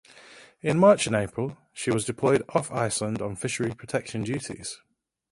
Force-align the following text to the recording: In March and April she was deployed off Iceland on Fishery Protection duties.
In 0.63 0.79
March 0.79 1.05
and 1.05 1.15
April 1.15 1.59
she 1.73 1.91
was 1.91 2.05
deployed 2.05 2.41
off 2.55 2.71
Iceland 2.71 3.21
on 3.21 3.35
Fishery 3.35 3.71
Protection 3.75 4.23
duties. 4.23 4.81